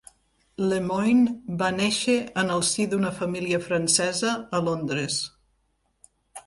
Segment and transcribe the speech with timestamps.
[0.69, 5.21] Lemoinne va néixer en el si d'una família francesa a Londres.